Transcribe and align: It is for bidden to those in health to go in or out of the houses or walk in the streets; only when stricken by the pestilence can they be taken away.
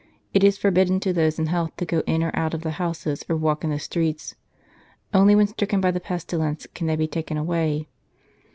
It 0.33 0.43
is 0.43 0.57
for 0.57 0.71
bidden 0.71 0.99
to 1.01 1.13
those 1.13 1.37
in 1.37 1.45
health 1.45 1.75
to 1.77 1.85
go 1.85 1.99
in 2.07 2.23
or 2.23 2.31
out 2.35 2.55
of 2.55 2.63
the 2.63 2.71
houses 2.81 3.23
or 3.29 3.35
walk 3.35 3.63
in 3.63 3.69
the 3.69 3.77
streets; 3.77 4.33
only 5.13 5.35
when 5.35 5.45
stricken 5.45 5.79
by 5.79 5.91
the 5.91 5.99
pestilence 5.99 6.65
can 6.73 6.87
they 6.87 6.95
be 6.95 7.07
taken 7.07 7.37
away. 7.37 7.87